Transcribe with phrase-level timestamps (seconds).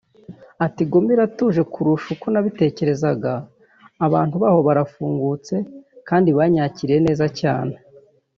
[0.65, 3.31] Ati “Goma iratuje kurusha uko nabitekerezaga[…]
[4.05, 5.55] Abantu baho barafungutse
[6.07, 7.73] kandi banyakiriye neza cyane